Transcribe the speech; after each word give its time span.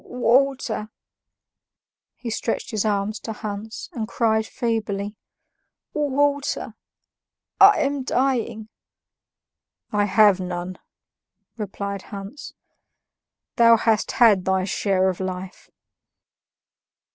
"Water!" 0.03 0.89
he 2.15 2.31
stretched 2.31 2.71
his 2.71 2.83
arms 2.85 3.19
to 3.19 3.33
Hans, 3.33 3.87
and 3.93 4.07
cried 4.07 4.47
feebly, 4.47 5.15
"Water! 5.93 6.73
I 7.59 7.81
am 7.81 8.01
dying." 8.03 8.69
"I 9.91 10.05
have 10.05 10.39
none," 10.39 10.79
replied 11.55 12.01
Hans; 12.09 12.53
"thou 13.57 13.77
hast 13.77 14.13
had 14.13 14.43
thy 14.43 14.63
share 14.63 15.07
of 15.07 15.19
life." 15.19 15.69